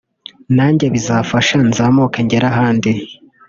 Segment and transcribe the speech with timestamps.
[0.55, 2.91] nanjye bizamfasha nzamuke ngere ahandi